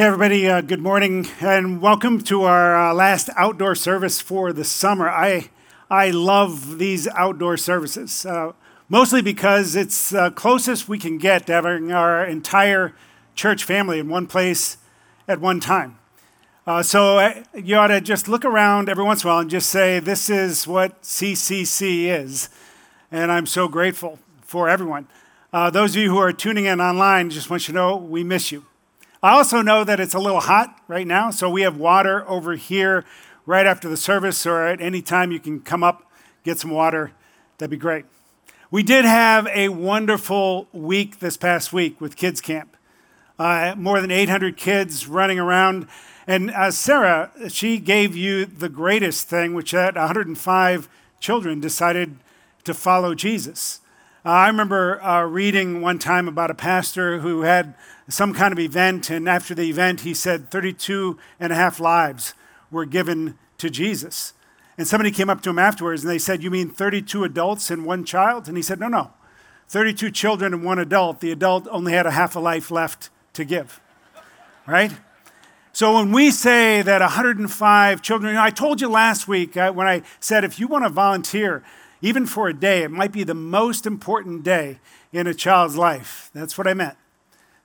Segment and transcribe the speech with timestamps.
[0.00, 4.64] Hey, everybody, uh, good morning and welcome to our uh, last outdoor service for the
[4.64, 5.10] summer.
[5.10, 5.50] I,
[5.90, 8.52] I love these outdoor services, uh,
[8.88, 12.94] mostly because it's the closest we can get to having our entire
[13.34, 14.78] church family in one place
[15.28, 15.98] at one time.
[16.66, 19.50] Uh, so uh, you ought to just look around every once in a while and
[19.50, 22.48] just say, This is what CCC is.
[23.12, 25.08] And I'm so grateful for everyone.
[25.52, 28.24] Uh, those of you who are tuning in online, just want you to know we
[28.24, 28.64] miss you.
[29.22, 32.54] I also know that it's a little hot right now, so we have water over
[32.54, 33.04] here
[33.44, 36.10] right after the service, or at any time you can come up,
[36.42, 37.12] get some water.
[37.58, 38.06] That'd be great.
[38.70, 42.78] We did have a wonderful week this past week with Kids Camp.
[43.38, 45.86] Uh, more than 800 kids running around.
[46.26, 50.88] And uh, Sarah, she gave you the greatest thing, which that 105
[51.18, 52.16] children decided
[52.64, 53.80] to follow Jesus.
[54.22, 57.74] Uh, I remember uh, reading one time about a pastor who had
[58.06, 62.34] some kind of event, and after the event, he said 32 and a half lives
[62.70, 64.34] were given to Jesus.
[64.76, 67.86] And somebody came up to him afterwards and they said, You mean 32 adults and
[67.86, 68.46] one child?
[68.46, 69.10] And he said, No, no.
[69.68, 71.20] 32 children and one adult.
[71.20, 73.80] The adult only had a half a life left to give.
[74.66, 74.92] Right?
[75.72, 80.02] So when we say that 105 children, I told you last week uh, when I
[80.18, 81.62] said if you want to volunteer,
[82.02, 84.78] even for a day, it might be the most important day
[85.12, 86.30] in a child's life.
[86.32, 86.96] That's what I meant.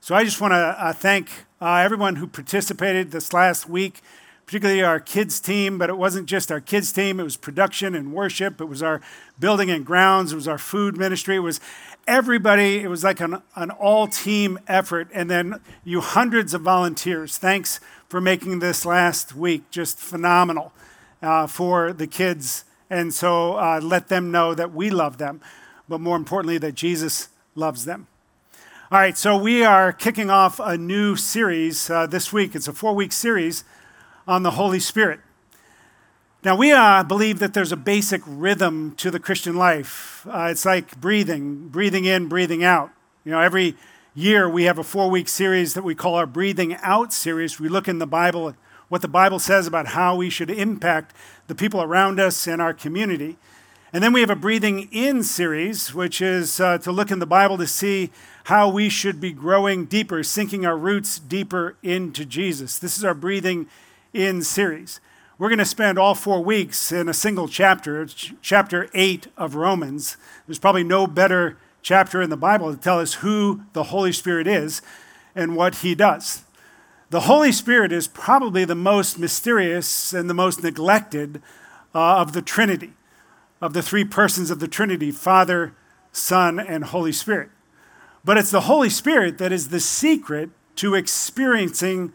[0.00, 1.30] So I just want to uh, thank
[1.60, 4.00] uh, everyone who participated this last week,
[4.44, 8.12] particularly our kids team, but it wasn't just our kids team, it was production and
[8.12, 9.00] worship, it was our
[9.40, 11.60] building and grounds, it was our food ministry, it was
[12.06, 15.08] everybody, it was like an, an all team effort.
[15.12, 17.38] And then you hundreds of volunteers.
[17.38, 20.72] Thanks for making this last week just phenomenal
[21.20, 25.40] uh, for the kids and so uh, let them know that we love them,
[25.88, 28.06] but more importantly, that Jesus loves them.
[28.90, 32.54] All right, so we are kicking off a new series uh, this week.
[32.54, 33.64] It's a four week series
[34.28, 35.20] on the Holy Spirit.
[36.44, 40.24] Now, we uh, believe that there's a basic rhythm to the Christian life.
[40.30, 42.90] Uh, it's like breathing, breathing in, breathing out.
[43.24, 43.74] You know, every
[44.14, 47.58] year we have a four week series that we call our Breathing Out series.
[47.58, 48.54] We look in the Bible
[48.88, 51.14] what the Bible says about how we should impact
[51.46, 53.36] the people around us and our community.
[53.92, 57.26] And then we have a breathing in series, which is uh, to look in the
[57.26, 58.10] Bible to see
[58.44, 62.78] how we should be growing deeper, sinking our roots deeper into Jesus.
[62.78, 63.66] This is our breathing
[64.12, 65.00] in series.
[65.38, 68.06] We're going to spend all four weeks in a single chapter,
[68.40, 70.16] chapter 8 of Romans.
[70.46, 74.46] There's probably no better chapter in the Bible to tell us who the Holy Spirit
[74.46, 74.80] is
[75.34, 76.42] and what he does.
[77.08, 81.40] The Holy Spirit is probably the most mysterious and the most neglected
[81.94, 82.94] uh, of the Trinity,
[83.60, 85.72] of the three persons of the Trinity Father,
[86.10, 87.50] Son, and Holy Spirit.
[88.24, 92.12] But it's the Holy Spirit that is the secret to experiencing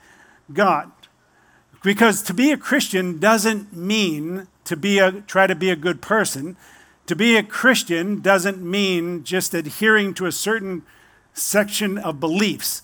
[0.52, 0.92] God.
[1.84, 6.02] Because to be a Christian doesn't mean to be a, try to be a good
[6.02, 6.58] person.
[7.08, 10.84] To be a Christian doesn't mean just adhering to a certain
[11.34, 12.82] section of beliefs.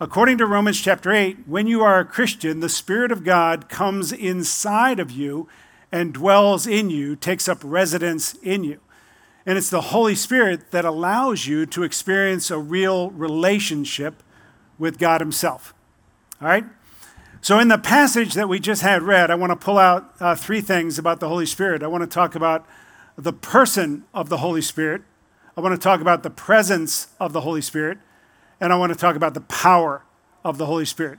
[0.00, 4.12] According to Romans chapter 8, when you are a Christian, the Spirit of God comes
[4.12, 5.48] inside of you
[5.90, 8.78] and dwells in you, takes up residence in you.
[9.44, 14.22] And it's the Holy Spirit that allows you to experience a real relationship
[14.78, 15.74] with God Himself.
[16.40, 16.64] All right?
[17.40, 20.36] So, in the passage that we just had read, I want to pull out uh,
[20.36, 21.82] three things about the Holy Spirit.
[21.82, 22.64] I want to talk about
[23.16, 25.02] the person of the Holy Spirit,
[25.56, 27.98] I want to talk about the presence of the Holy Spirit,
[28.60, 30.04] and I want to talk about the power
[30.44, 31.18] of the Holy Spirit.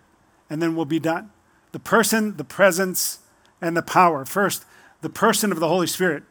[0.49, 1.31] And then we'll be done.
[1.71, 3.19] The person, the presence,
[3.61, 4.25] and the power.
[4.25, 4.65] First,
[5.01, 6.23] the person of the Holy Spirit.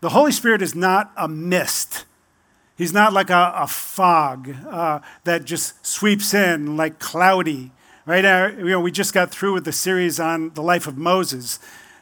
[0.00, 2.04] The Holy Spirit is not a mist.
[2.76, 7.72] He's not like a, a fog uh, that just sweeps in, like cloudy.
[8.06, 8.22] Right?
[8.22, 11.58] now, you know, we just got through with the series on the life of Moses.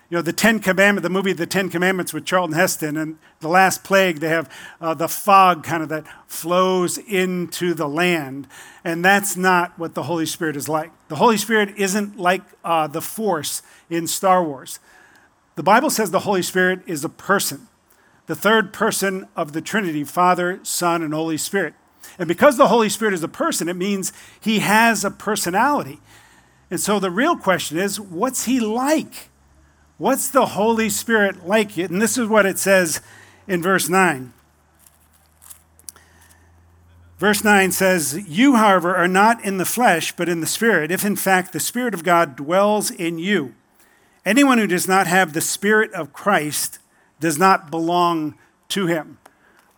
[0.08, 3.48] You know, the Ten Commandments, the movie The Ten Commandments with Charlton Heston, and the
[3.48, 4.48] last plague, they have
[4.80, 8.46] uh, the fog kind of that flows into the land.
[8.84, 10.92] And that's not what the Holy Spirit is like.
[11.08, 14.78] The Holy Spirit isn't like uh, the Force in Star Wars.
[15.56, 17.66] The Bible says the Holy Spirit is a person,
[18.26, 21.74] the third person of the Trinity Father, Son, and Holy Spirit.
[22.16, 26.00] And because the Holy Spirit is a person, it means he has a personality.
[26.70, 29.30] And so the real question is what's he like?
[29.98, 31.76] What's the Holy Spirit like?
[31.78, 33.00] And this is what it says
[33.48, 34.32] in verse 9.
[37.18, 41.04] Verse 9 says, You, however, are not in the flesh, but in the Spirit, if
[41.04, 43.54] in fact the Spirit of God dwells in you.
[44.24, 46.78] Anyone who does not have the Spirit of Christ
[47.18, 48.34] does not belong
[48.68, 49.18] to him.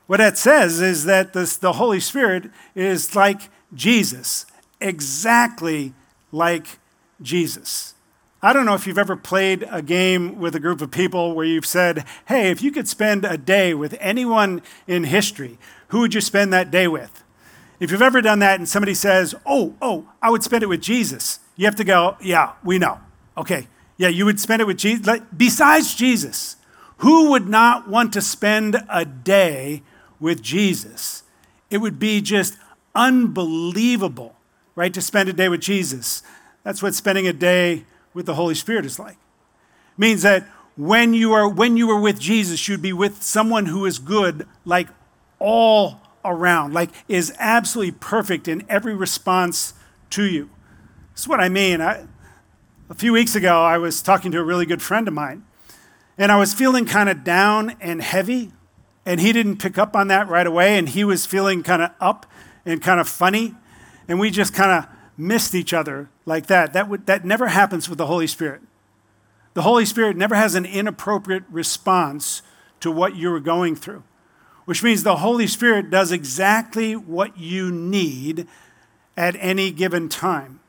[0.09, 3.43] What that says is that this, the Holy Spirit is like
[3.75, 4.47] Jesus,
[4.81, 5.93] exactly
[6.32, 6.79] like
[7.21, 7.94] Jesus.
[8.40, 11.44] I don't know if you've ever played a game with a group of people where
[11.44, 15.58] you've said, hey, if you could spend a day with anyone in history,
[15.88, 17.25] who would you spend that day with?
[17.81, 20.81] If you've ever done that and somebody says, oh, oh, I would spend it with
[20.81, 23.00] Jesus, you have to go, yeah, we know.
[23.37, 25.19] Okay, yeah, you would spend it with Jesus.
[25.37, 26.56] Besides Jesus,
[26.99, 29.82] who would not want to spend a day
[30.20, 31.25] with Jesus?
[31.70, 32.56] It would be just
[32.94, 34.37] unbelievable,
[34.76, 36.23] right, to spend a day with Jesus.
[36.62, 37.85] That's what spending a day
[38.15, 39.17] with the Holy Spirit is like.
[39.17, 40.47] It means that
[40.77, 44.47] when you are when you are with Jesus, you'd be with someone who is good,
[44.65, 44.89] like
[45.39, 49.75] all around, like is absolutely perfect in every response
[50.11, 50.49] to you.
[51.13, 51.81] This is what I mean.
[51.81, 52.07] I,
[52.89, 55.45] a few weeks ago, I was talking to a really good friend of mine,
[56.17, 58.53] and I was feeling kind of down and heavy,
[59.05, 61.91] and he didn't pick up on that right away, and he was feeling kind of
[62.01, 62.25] up
[62.65, 63.55] and kind of funny,
[64.07, 64.87] and we just kind of
[65.19, 66.73] missed each other like that.
[66.73, 68.62] That, would, that never happens with the Holy Spirit.
[69.55, 72.43] The Holy Spirit never has an inappropriate response
[72.81, 74.05] to what you're going through,
[74.65, 78.47] which means the Holy Spirit does exactly what you need
[79.17, 80.61] at any given time.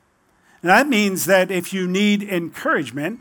[0.63, 3.19] And that means that if you need encouragement,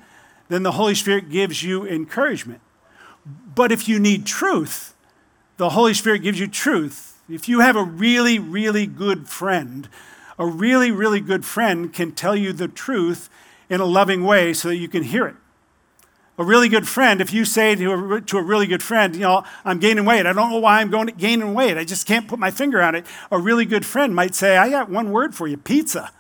[0.48, 2.62] then the Holy Spirit gives you encouragement.
[3.54, 4.94] But if you need truth,
[5.58, 7.20] the Holy Spirit gives you truth.
[7.28, 9.88] If you have a really, really good friend
[10.38, 13.28] a really, really good friend can tell you the truth
[13.68, 15.34] in a loving way so that you can hear it.
[16.38, 19.22] A really good friend, if you say to a, to a really good friend, you
[19.22, 22.06] know, I'm gaining weight, I don't know why I'm going to gaining weight, I just
[22.06, 23.06] can't put my finger on it.
[23.32, 26.12] A really good friend might say, I got one word for you pizza.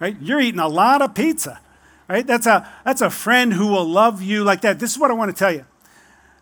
[0.00, 0.16] Right?
[0.20, 1.60] You're eating a lot of pizza.
[2.08, 2.26] Right?
[2.26, 4.78] That's a, that's a friend who will love you like that.
[4.78, 5.66] This is what I want to tell you.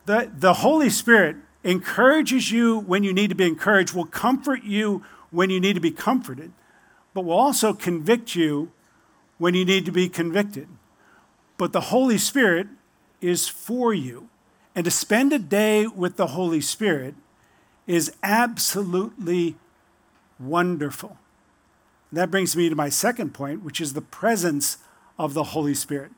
[0.07, 5.05] The, the Holy Spirit encourages you when you need to be encouraged, will comfort you
[5.31, 6.53] when you need to be comforted
[7.15, 8.73] but will also convict you
[9.39, 10.69] when you need to be convicted.
[11.57, 12.69] But the Holy Spirit
[13.21, 14.29] is for you.
[14.75, 17.15] And to spend a day with the Holy Spirit
[17.87, 19.57] is absolutely
[20.39, 21.19] wonderful.
[22.13, 24.79] That brings me to my second point, which is the presence
[25.19, 26.13] of the Holy Spirit.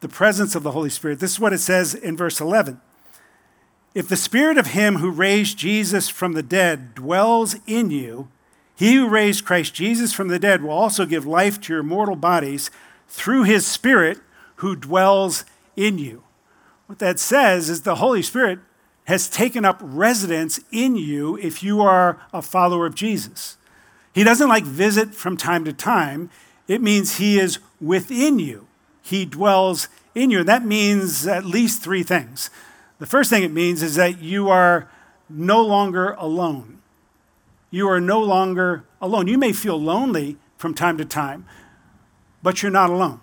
[0.00, 1.20] The presence of the Holy Spirit.
[1.20, 2.80] This is what it says in verse 11.
[3.94, 8.28] If the Spirit of Him who raised Jesus from the dead dwells in you,
[8.78, 12.14] he who raised Christ Jesus from the dead will also give life to your mortal
[12.14, 12.70] bodies
[13.08, 14.20] through his Spirit
[14.56, 15.44] who dwells
[15.74, 16.22] in you.
[16.86, 18.60] What that says is the Holy Spirit
[19.06, 23.56] has taken up residence in you if you are a follower of Jesus.
[24.14, 26.30] He doesn't like visit from time to time,
[26.68, 28.68] it means he is within you,
[29.02, 30.38] he dwells in you.
[30.38, 32.48] And that means at least three things.
[33.00, 34.88] The first thing it means is that you are
[35.28, 36.77] no longer alone
[37.70, 39.28] you are no longer alone.
[39.28, 41.46] You may feel lonely from time to time,
[42.42, 43.20] but you're not alone.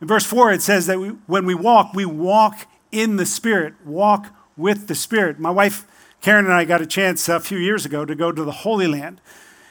[0.00, 3.74] In verse 4, it says that we, when we walk, we walk in the Spirit,
[3.84, 5.38] walk with the Spirit.
[5.38, 5.86] My wife,
[6.20, 8.86] Karen, and I got a chance a few years ago to go to the Holy
[8.86, 9.20] Land.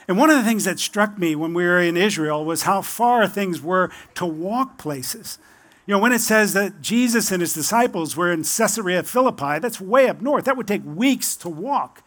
[0.08, 2.82] And one of the things that struck me when we were in Israel was how
[2.82, 5.38] far things were to walk places.
[5.86, 9.82] You know, when it says that Jesus and his disciples were in Caesarea Philippi, that's
[9.82, 10.46] way up north.
[10.46, 12.04] That would take weeks to walk.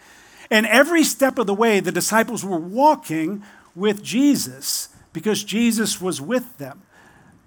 [0.50, 3.42] And every step of the way, the disciples were walking
[3.74, 6.82] with Jesus because Jesus was with them.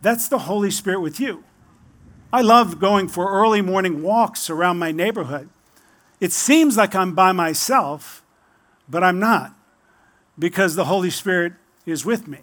[0.02, 1.44] That's the Holy Spirit with you.
[2.32, 5.50] I love going for early morning walks around my neighborhood.
[6.20, 8.24] It seems like I'm by myself,
[8.88, 9.56] but I'm not
[10.38, 11.54] because the Holy Spirit
[11.86, 12.40] is with me,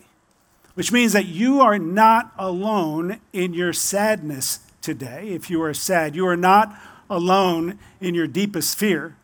[0.75, 5.29] which means that you are not alone in your sadness today.
[5.29, 6.77] If you are sad, you are not
[7.09, 9.17] alone in your deepest fear.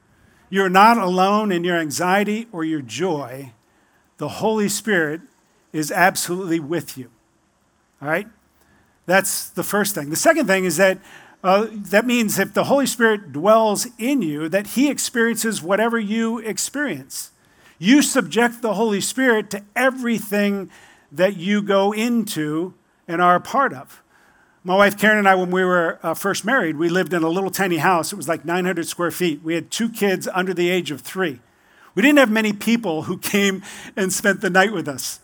[0.52, 3.52] You're not alone in your anxiety or your joy.
[4.18, 5.22] The Holy Spirit
[5.72, 7.08] is absolutely with you.
[8.02, 8.28] All right?
[9.06, 10.10] That's the first thing.
[10.10, 10.98] The second thing is that
[11.42, 16.36] uh, that means if the Holy Spirit dwells in you, that He experiences whatever you
[16.40, 17.30] experience.
[17.78, 20.70] You subject the Holy Spirit to everything
[21.10, 22.74] that you go into
[23.08, 24.01] and are a part of.
[24.64, 27.28] My wife Karen and I, when we were uh, first married, we lived in a
[27.28, 28.12] little tiny house.
[28.12, 29.42] It was like 900 square feet.
[29.42, 31.40] We had two kids under the age of three.
[31.96, 33.64] We didn't have many people who came
[33.96, 35.18] and spent the night with us.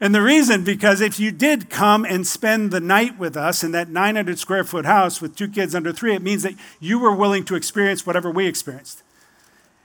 [0.00, 3.72] And the reason, because if you did come and spend the night with us in
[3.72, 7.14] that 900 square foot house with two kids under three, it means that you were
[7.14, 9.02] willing to experience whatever we experienced.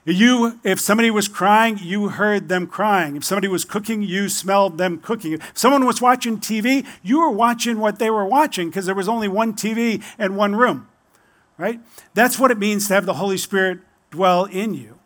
[0.07, 3.15] You, if somebody was crying, you heard them crying.
[3.15, 5.33] If somebody was cooking, you smelled them cooking.
[5.33, 9.09] If someone was watching TV, you were watching what they were watching because there was
[9.09, 10.87] only one TV and one room,
[11.57, 11.79] right?
[12.13, 13.79] That's what it means to have the Holy Spirit
[14.11, 14.99] dwell in you.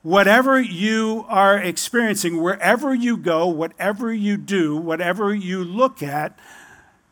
[0.00, 6.38] Whatever you are experiencing, wherever you go, whatever you do, whatever you look at,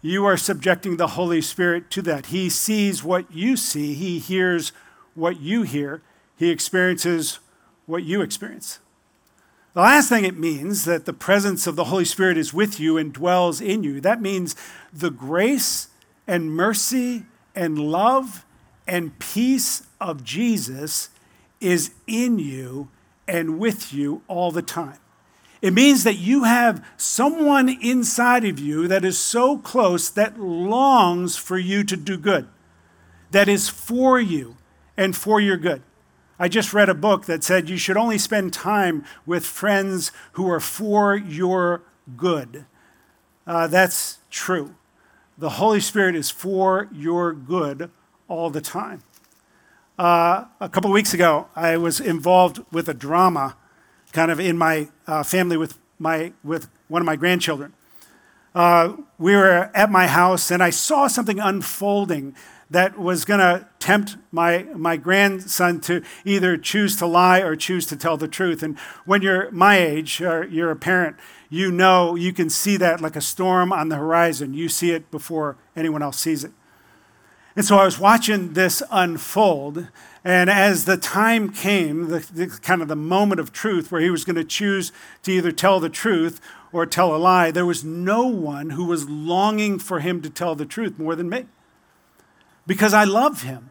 [0.01, 2.27] you are subjecting the Holy Spirit to that.
[2.27, 4.73] He sees what you see, He hears
[5.15, 6.01] what you hear
[6.43, 7.39] he experiences
[7.87, 8.79] what you experience.
[9.75, 12.99] The last thing it means that the presence of the Holy Spirit is with you
[12.99, 14.01] and dwells in you.
[14.01, 14.55] That means
[14.93, 15.89] the grace
[16.27, 18.45] and mercy and love
[18.87, 21.09] and peace of Jesus
[21.61, 22.89] is in you
[23.27, 24.99] and with you all the time.
[25.63, 31.37] It means that you have someone inside of you that is so close that longs
[31.37, 32.49] for you to do good,
[33.31, 34.57] that is for you
[34.97, 35.83] and for your good.
[36.43, 40.51] I just read a book that said you should only spend time with friends who
[40.51, 41.83] are for your
[42.17, 42.65] good.
[43.47, 44.75] Uh, that's true.
[45.39, 47.93] The Holy Spirit is for your good
[48.27, 49.05] all the time.
[49.97, 53.57] Uh, a couple of weeks ago, I was involved with a drama
[54.11, 57.73] kind of in my uh, family with, my, with one of my grandchildren.
[58.55, 62.35] Uh, we were at my house and I saw something unfolding
[62.73, 67.87] that was going to tempt my, my grandson to either choose to lie or choose
[67.87, 68.63] to tell the truth.
[68.63, 71.17] And when you're my age, or you're a parent,
[71.51, 74.55] you know, you can see that like a storm on the horizon.
[74.55, 76.53] You see it before anyone else sees it.
[77.55, 79.89] And so I was watching this unfold.
[80.25, 84.11] And as the time came, the, the kind of the moment of truth where he
[84.11, 84.93] was going to choose
[85.25, 86.41] to either tell the truth
[86.73, 90.55] or tell a lie, there was no one who was longing for him to tell
[90.55, 91.47] the truth more than me
[92.67, 93.71] because I love him.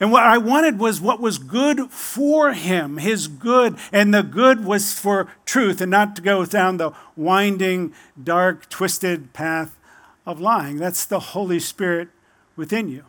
[0.00, 3.76] And what I wanted was what was good for him, his good.
[3.92, 7.92] And the good was for truth and not to go down the winding,
[8.22, 9.78] dark, twisted path
[10.24, 10.78] of lying.
[10.78, 12.08] That's the Holy Spirit
[12.56, 13.04] within you.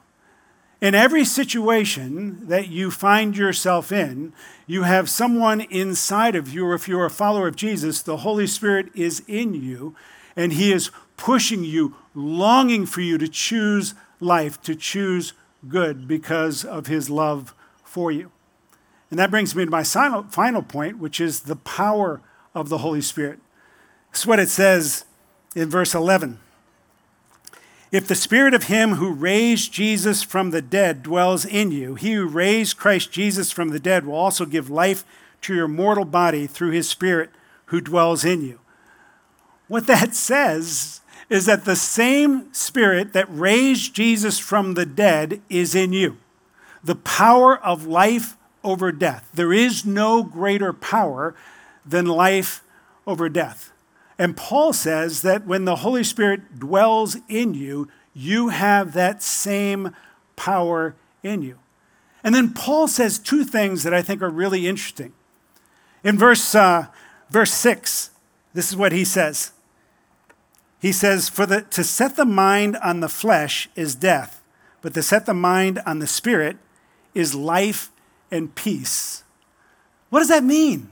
[0.81, 4.33] In every situation that you find yourself in,
[4.65, 8.47] you have someone inside of you, or if you're a follower of Jesus, the Holy
[8.47, 9.95] Spirit is in you,
[10.35, 15.33] and He is pushing you, longing for you to choose life to choose
[15.67, 18.31] good because of his love for you.
[19.09, 22.21] And that brings me to my final point, which is the power
[22.55, 23.39] of the Holy Spirit.
[24.11, 25.03] This is what it says
[25.55, 26.39] in verse 11.
[27.91, 32.13] If the spirit of him who raised Jesus from the dead dwells in you, he
[32.13, 35.03] who raised Christ Jesus from the dead will also give life
[35.41, 37.31] to your mortal body through his spirit
[37.65, 38.59] who dwells in you.
[39.67, 45.73] What that says is that the same Spirit that raised Jesus from the dead is
[45.73, 46.17] in you.
[46.83, 49.29] The power of life over death.
[49.33, 51.33] There is no greater power
[51.85, 52.61] than life
[53.07, 53.71] over death.
[54.21, 59.95] And Paul says that when the Holy Spirit dwells in you, you have that same
[60.35, 61.57] power in you.
[62.23, 65.13] And then Paul says two things that I think are really interesting.
[66.03, 66.85] In verse, uh,
[67.31, 68.11] verse 6,
[68.53, 69.53] this is what he says
[70.79, 74.43] he says, For the, to set the mind on the flesh is death,
[74.83, 76.57] but to set the mind on the spirit
[77.15, 77.89] is life
[78.29, 79.23] and peace.
[80.11, 80.91] What does that mean?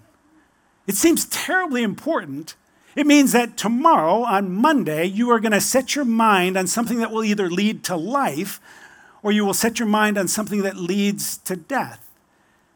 [0.87, 2.55] It seems terribly important.
[2.99, 6.97] It means that tomorrow, on Monday, you are going to set your mind on something
[6.97, 8.59] that will either lead to life
[9.23, 12.09] or you will set your mind on something that leads to death.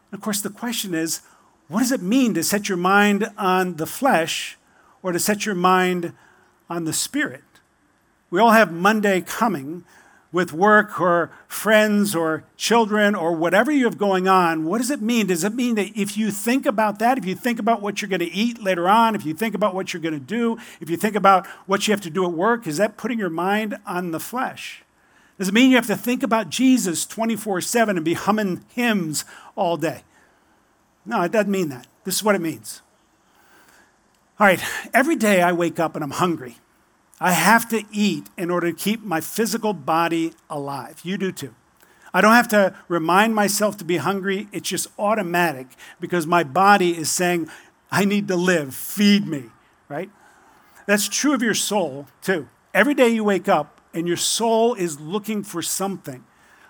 [0.09, 1.19] And of course, the question is
[1.67, 4.57] what does it mean to set your mind on the flesh
[5.01, 6.13] or to set your mind
[6.69, 7.43] on the spirit?
[8.29, 9.83] We all have Monday coming
[10.33, 15.01] with work or friends or children or whatever you have going on, what does it
[15.01, 15.27] mean?
[15.27, 18.09] Does it mean that if you think about that, if you think about what you're
[18.09, 20.89] going to eat later on, if you think about what you're going to do, if
[20.89, 23.77] you think about what you have to do at work, is that putting your mind
[23.85, 24.83] on the flesh?
[25.37, 29.25] Does it mean you have to think about Jesus 24 7 and be humming hymns
[29.55, 30.03] all day?
[31.05, 31.85] No, it doesn't mean that.
[32.05, 32.81] This is what it means.
[34.39, 34.63] All right,
[34.95, 36.57] every day I wake up and I'm hungry.
[37.23, 40.99] I have to eat in order to keep my physical body alive.
[41.05, 41.55] You do too.
[42.13, 44.49] I don't have to remind myself to be hungry.
[44.51, 45.67] It's just automatic
[46.01, 47.47] because my body is saying,
[47.89, 49.45] I need to live, feed me,
[49.87, 50.09] right?
[50.85, 52.49] That's true of your soul too.
[52.73, 56.25] Every day you wake up and your soul is looking for something,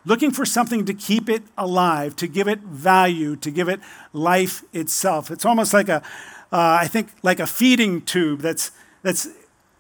[0.06, 3.80] looking for something to keep it alive, to give it value, to give it
[4.14, 5.32] life itself.
[5.32, 6.04] It's almost like a,
[6.52, 8.70] uh, I think, like a feeding tube that's,
[9.02, 9.30] that's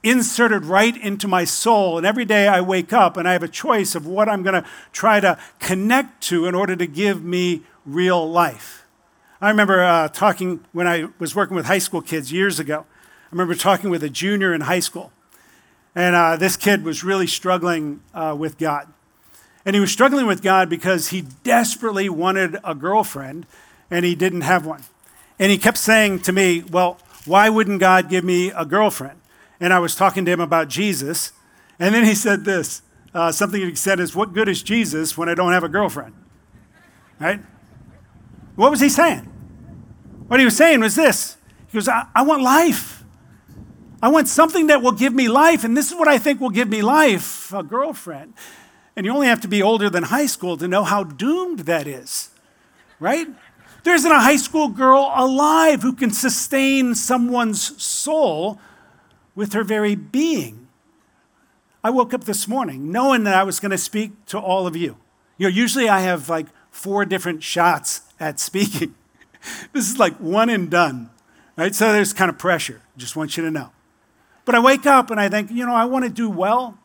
[0.03, 1.97] inserted right into my soul.
[1.97, 4.61] And every day I wake up and I have a choice of what I'm going
[4.61, 8.85] to try to connect to in order to give me real life.
[9.41, 12.85] I remember uh, talking when I was working with high school kids years ago.
[12.89, 15.11] I remember talking with a junior in high school.
[15.95, 18.91] And uh, this kid was really struggling uh, with God.
[19.65, 23.45] And he was struggling with God because he desperately wanted a girlfriend
[23.89, 24.83] and he didn't have one.
[25.39, 29.19] And he kept saying to me, Well, why wouldn't God give me a girlfriend?
[29.59, 31.31] And I was talking to him about Jesus.
[31.79, 32.81] And then he said this
[33.13, 36.13] uh, something he said is, What good is Jesus when I don't have a girlfriend?
[37.19, 37.39] Right?
[38.55, 39.29] What was he saying?
[40.27, 43.03] What he was saying was this He goes, I, I want life.
[44.01, 45.63] I want something that will give me life.
[45.63, 48.33] And this is what I think will give me life a girlfriend.
[48.95, 51.87] And you only have to be older than high school to know how doomed that
[51.87, 52.29] is,
[52.99, 53.27] right?
[53.83, 58.59] There isn't a high school girl alive who can sustain someone's soul
[59.35, 60.67] with her very being.
[61.83, 64.75] I woke up this morning knowing that I was going to speak to all of
[64.75, 64.97] you.
[65.37, 68.95] You know, usually I have like four different shots at speaking.
[69.73, 71.09] this is like one and done,
[71.57, 71.75] right?
[71.75, 72.81] So there's kind of pressure.
[72.95, 73.71] Just want you to know.
[74.45, 76.77] But I wake up and I think, you know, I want to do well.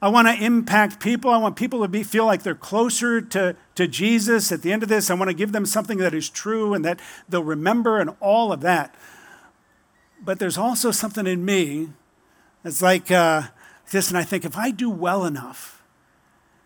[0.00, 1.30] I want to impact people.
[1.30, 4.82] I want people to be, feel like they're closer to, to Jesus at the end
[4.82, 5.10] of this.
[5.10, 8.52] I want to give them something that is true and that they'll remember and all
[8.52, 8.94] of that
[10.24, 11.90] but there's also something in me
[12.62, 13.42] that's like uh,
[13.90, 15.82] this, and I think if I do well enough,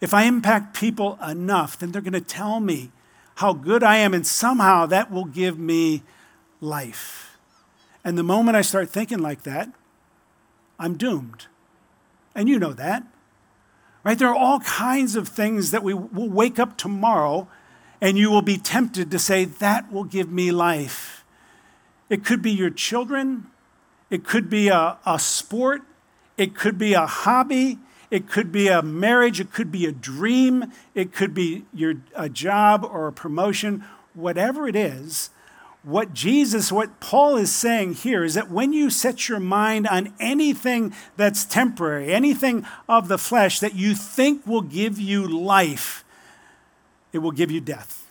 [0.00, 2.90] if I impact people enough, then they're going to tell me
[3.36, 6.02] how good I am, and somehow that will give me
[6.60, 7.38] life.
[8.04, 9.70] And the moment I start thinking like that,
[10.78, 11.46] I'm doomed.
[12.34, 13.04] And you know that.
[14.02, 14.18] Right?
[14.18, 17.48] There are all kinds of things that we will wake up tomorrow
[18.00, 21.19] and you will be tempted to say, That will give me life.
[22.11, 23.46] It could be your children,
[24.11, 25.83] it could be a, a sport,
[26.37, 27.79] it could be a hobby,
[28.11, 32.29] it could be a marriage, it could be a dream, it could be your, a
[32.29, 35.31] job or a promotion, whatever it is.
[35.83, 40.12] What Jesus, what Paul is saying here is that when you set your mind on
[40.18, 46.05] anything that's temporary, anything of the flesh that you think will give you life,
[47.12, 48.11] it will give you death.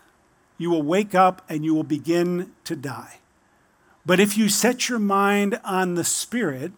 [0.57, 3.19] You will wake up and you will begin to die.
[4.05, 6.71] But if you set your mind on the Spirit,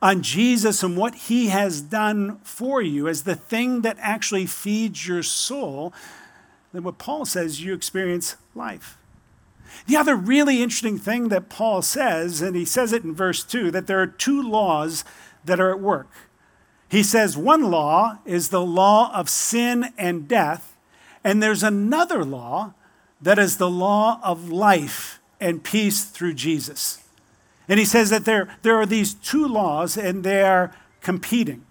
[0.00, 5.06] on Jesus and what he has done for you as the thing that actually feeds
[5.06, 5.92] your soul,
[6.72, 8.96] then what Paul says, you experience life.
[9.86, 13.70] The other really interesting thing that Paul says, and he says it in verse 2,
[13.72, 15.04] that there are two laws
[15.44, 16.08] that are at work.
[16.88, 20.76] He says one law is the law of sin and death,
[21.22, 22.74] and there's another law
[23.20, 27.02] that is the law of life and peace through Jesus.
[27.68, 31.64] And he says that there, there are these two laws and they are competing.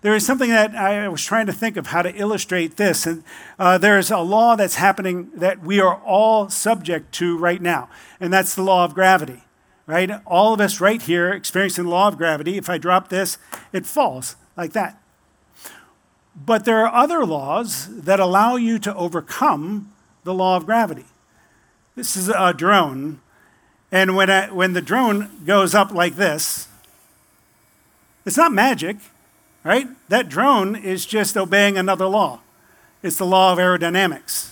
[0.00, 3.04] There is something that I was trying to think of how to illustrate this.
[3.04, 3.24] And
[3.58, 7.88] uh, there's a law that's happening that we are all subject to right now,
[8.20, 9.42] and that's the law of gravity,
[9.86, 10.10] right?
[10.24, 12.56] All of us right here experiencing the law of gravity.
[12.56, 13.38] If I drop this,
[13.72, 15.02] it falls like that.
[16.36, 21.06] But there are other laws that allow you to overcome the law of gravity.
[21.98, 23.18] This is a drone.
[23.90, 26.68] And when, I, when the drone goes up like this,
[28.28, 28.98] It's not magic,
[29.64, 29.88] right?
[30.10, 32.40] That drone is just obeying another law.
[33.02, 34.50] It's the law of aerodynamics.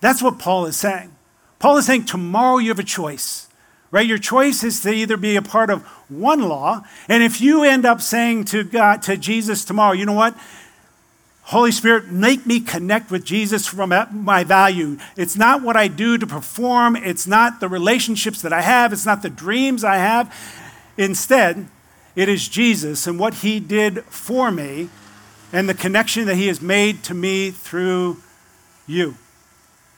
[0.00, 1.14] That's what Paul is saying.
[1.60, 3.46] Paul is saying tomorrow you have a choice,
[3.92, 4.04] right?
[4.04, 7.86] Your choice is to either be a part of one law, and if you end
[7.86, 10.36] up saying to God, to Jesus tomorrow, you know what?
[11.48, 14.98] Holy Spirit, make me connect with Jesus from my value.
[15.16, 19.06] It's not what I do to perform, it's not the relationships that I have, it's
[19.06, 20.34] not the dreams I have.
[20.98, 21.66] Instead,
[22.14, 24.90] it is Jesus and what he did for me
[25.50, 28.18] and the connection that he has made to me through
[28.86, 29.16] you.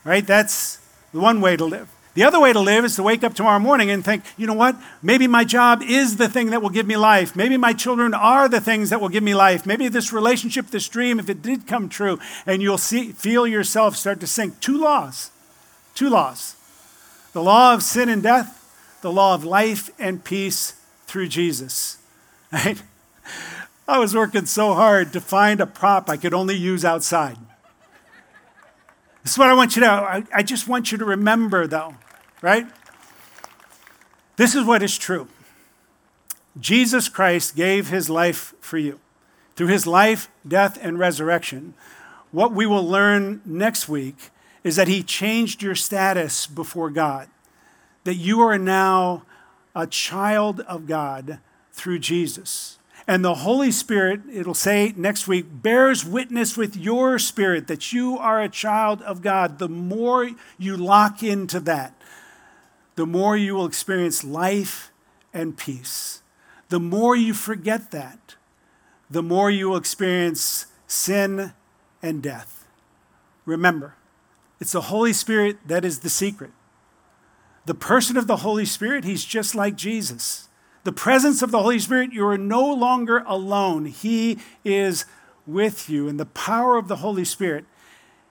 [0.05, 0.25] Right?
[0.25, 0.79] That's
[1.13, 1.89] the one way to live.
[2.15, 4.55] The other way to live is to wake up tomorrow morning and think, you know
[4.55, 4.77] what?
[5.01, 7.37] Maybe my job is the thing that will give me life.
[7.37, 9.65] Maybe my children are the things that will give me life.
[9.65, 13.95] Maybe this relationship, this dream, if it did come true, and you'll see, feel yourself
[13.95, 14.59] start to sink.
[14.61, 15.31] Two laws.
[15.95, 16.57] Two laws
[17.33, 20.75] the law of sin and death, the law of life and peace
[21.07, 21.97] through Jesus.
[22.53, 22.83] Right?
[23.87, 27.37] I was working so hard to find a prop I could only use outside.
[29.31, 31.95] This is what I want you to, I, I just want you to remember, though,
[32.43, 32.67] right?
[34.35, 35.29] This is what is true.
[36.59, 38.99] Jesus Christ gave his life for you.
[39.55, 41.75] Through his life, death, and resurrection,
[42.33, 44.31] what we will learn next week
[44.65, 47.29] is that he changed your status before God,
[48.03, 49.23] that you are now
[49.77, 51.39] a child of God
[51.71, 52.80] through Jesus.
[53.11, 58.17] And the Holy Spirit, it'll say next week, bears witness with your spirit that you
[58.17, 59.59] are a child of God.
[59.59, 61.93] The more you lock into that,
[62.95, 64.93] the more you will experience life
[65.35, 66.23] and peace.
[66.69, 68.37] The more you forget that,
[69.11, 71.53] the more you will experience sin
[72.01, 72.65] and death.
[73.45, 73.97] Remember,
[74.61, 76.53] it's the Holy Spirit that is the secret.
[77.67, 80.47] The person of the Holy Spirit, he's just like Jesus
[80.85, 83.87] the presence of the Holy Spirit, you are no longer alone.
[83.87, 85.05] He is
[85.47, 86.09] with you.
[86.09, 87.65] And the power of the Holy Spirit,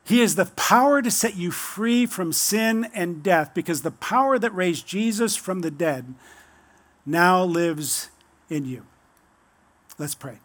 [0.04, 4.40] He is the power to set you free from sin and death because the power
[4.40, 6.16] that raised Jesus from the dead
[7.06, 8.10] now lives
[8.50, 8.86] in you.
[9.98, 10.40] Let's pray.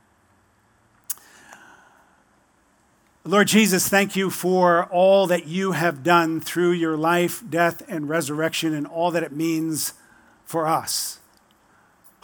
[3.27, 8.07] Lord Jesus, thank you for all that you have done through your life, death, and
[8.07, 9.95] resurrection, and all that it means
[10.45, 11.21] for us.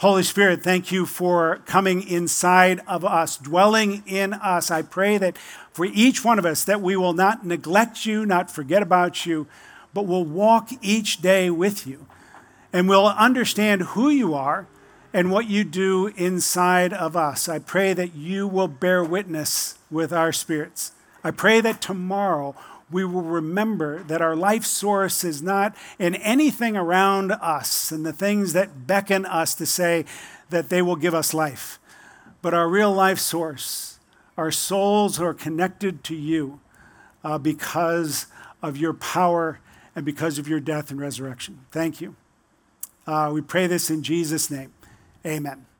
[0.01, 4.71] Holy Spirit, thank you for coming inside of us, dwelling in us.
[4.71, 5.37] I pray that
[5.73, 9.45] for each one of us that we will not neglect you, not forget about you,
[9.93, 12.07] but will walk each day with you
[12.73, 14.65] and will understand who you are
[15.13, 17.47] and what you do inside of us.
[17.47, 20.93] I pray that you will bear witness with our spirits.
[21.23, 22.55] I pray that tomorrow
[22.91, 28.13] we will remember that our life source is not in anything around us and the
[28.13, 30.05] things that beckon us to say
[30.49, 31.79] that they will give us life,
[32.41, 33.99] but our real life source,
[34.37, 36.59] our souls are connected to you
[37.23, 38.27] uh, because
[38.61, 39.59] of your power
[39.95, 41.59] and because of your death and resurrection.
[41.71, 42.15] Thank you.
[43.07, 44.73] Uh, we pray this in Jesus' name.
[45.25, 45.70] Amen.